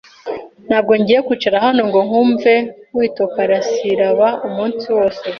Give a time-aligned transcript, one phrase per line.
[0.67, 2.53] Ntabwo ngiye kwicara hano ngo nkwumve
[2.97, 5.25] witokarasiraba umunsi wose.